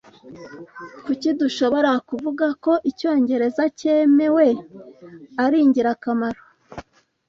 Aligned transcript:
Kuki 1.05 1.29
dushobora 1.39 1.91
kuvuga 2.09 2.45
ko 2.63 2.71
icyongereza 2.91 3.63
cyemewe 3.79 4.45
ari 5.43 5.57
ingirakamaro? 5.65 6.41